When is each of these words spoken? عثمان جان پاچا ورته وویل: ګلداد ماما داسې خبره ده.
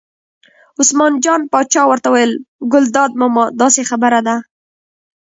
عثمان 0.79 1.13
جان 1.23 1.41
پاچا 1.51 1.81
ورته 1.87 2.07
وویل: 2.09 2.33
ګلداد 2.71 3.11
ماما 3.19 3.43
داسې 3.61 3.81
خبره 3.89 4.19
ده. 4.27 4.35